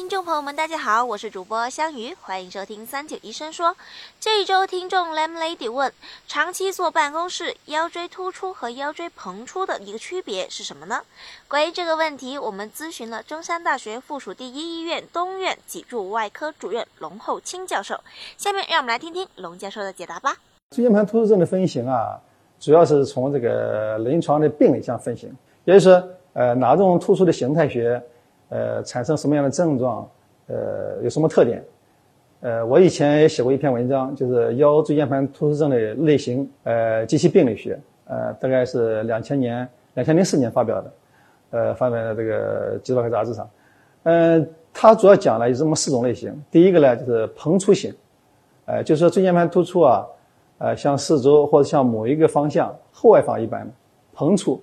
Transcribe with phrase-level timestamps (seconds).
[0.00, 3.76] 听众朋友们，大家好，我是主播香鱼，欢迎收听三九医生说。
[4.18, 5.92] 这一周听众 Lam Lady 问：
[6.26, 11.02] 长期坐办公室，腰椎突出和腰椎膨出的一个区别是什么呢？
[11.46, 18.00] 关于这个问题，我们咨询了中山大学附属第一医院东院脊柱外科主任龙厚清教授。
[18.38, 20.34] 下面让我们来听听龙教授的解答吧。
[20.70, 22.18] 椎间盘突出症的分型啊，
[22.58, 25.30] 主要是从这个临床的病理上分型，
[25.66, 28.02] 也就是，呃，哪种突出的形态学。
[28.50, 30.06] 呃，产生什么样的症状？
[30.48, 31.64] 呃，有什么特点？
[32.40, 40.92] 呃，我以前也写过一篇文章，就是腰椎间盘突出症的类型，呃，及其病理学，呃，大概是两千年、两千零四年发表的，
[41.50, 43.48] 呃，发表在这个《脊椎科杂志》上。
[44.02, 46.34] 嗯，它主要讲了有这么四种类型。
[46.50, 47.94] 第一个呢，就是膨出型，
[48.64, 50.04] 呃，就是说椎间盘突出啊，
[50.58, 53.70] 呃，向四周或者向某一个方向后外方一般
[54.16, 54.60] 膨出。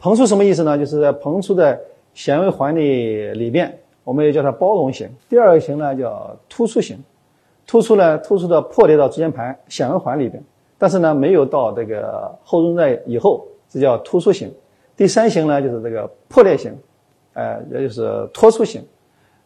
[0.00, 0.76] 膨出什么意思呢？
[0.76, 1.78] 就是在膨出的。
[2.18, 2.80] 纤维环的
[3.34, 5.08] 里面，我们也叫它包容型。
[5.28, 6.98] 第二个型呢叫突出型，
[7.64, 10.42] 突出呢突出到破裂到椎间盘纤维环里边，
[10.76, 14.52] 但是呢没有到这个后中带以后，这叫突出型。
[14.96, 16.76] 第三型呢就是这个破裂型，
[17.34, 18.84] 呃，也就是脱出型，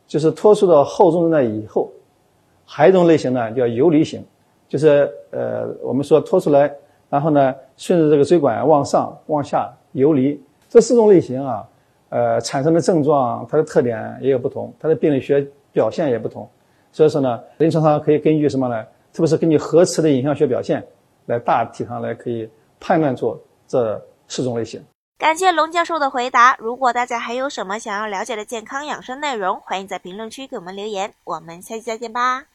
[0.07, 1.93] 就是脱出到后中带以后。
[2.65, 4.25] 还有一种类型呢叫游离型，
[4.67, 6.73] 就是呃我们说脱出来，
[7.11, 10.43] 然后呢顺着这个椎管往上往下游离。
[10.71, 11.69] 这四种类型啊。
[12.13, 15.41] 呃，产生的症状，它的特点也有不同，它的病理学
[15.73, 16.47] 表现也不同，
[16.93, 18.85] 所以说呢，临床上可以根据什么呢？
[19.15, 20.87] 特别是根据核磁的影像学表现，
[21.25, 22.47] 来大体上来可以
[22.79, 23.35] 判断出
[23.67, 24.79] 这四种类型。
[25.17, 26.55] 感谢龙教授的回答。
[26.59, 31.15] 如果大家还有什么想要了解的健康养生内容，欢迎在评论区给我们留言。
[31.25, 32.53] 我们下期再见吧。